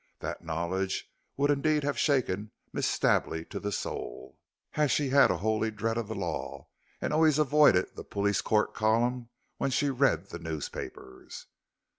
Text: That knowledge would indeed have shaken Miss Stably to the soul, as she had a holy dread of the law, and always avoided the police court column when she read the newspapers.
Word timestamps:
That 0.17 0.43
knowledge 0.43 1.11
would 1.37 1.51
indeed 1.51 1.83
have 1.83 1.95
shaken 1.99 2.49
Miss 2.73 2.87
Stably 2.87 3.45
to 3.45 3.59
the 3.59 3.71
soul, 3.71 4.39
as 4.73 4.89
she 4.89 5.09
had 5.09 5.29
a 5.29 5.37
holy 5.37 5.69
dread 5.69 5.95
of 5.95 6.07
the 6.07 6.15
law, 6.15 6.69
and 6.99 7.13
always 7.13 7.37
avoided 7.37 7.95
the 7.95 8.03
police 8.03 8.41
court 8.41 8.73
column 8.73 9.29
when 9.57 9.69
she 9.69 9.91
read 9.91 10.29
the 10.31 10.39
newspapers. 10.39 11.45